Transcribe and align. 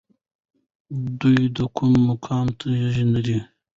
دی 1.19 1.37
د 1.57 1.59
کوم 1.75 1.93
مقام 2.09 2.47
تږی 2.59 3.05
نه 3.13 3.21
دی. 3.25 3.37